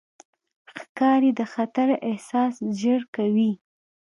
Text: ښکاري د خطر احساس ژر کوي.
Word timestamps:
ښکاري 0.79 1.31
د 1.39 1.41
خطر 1.53 1.87
احساس 2.09 2.55
ژر 2.79 3.01
کوي. 3.15 3.51